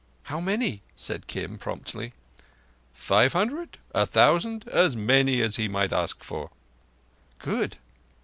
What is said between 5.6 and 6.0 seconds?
might